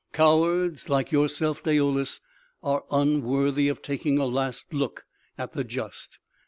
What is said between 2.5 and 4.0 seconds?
are unworthy of